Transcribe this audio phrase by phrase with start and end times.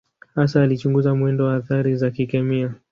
[0.35, 2.75] Hasa alichunguza mwendo wa athari za kikemia.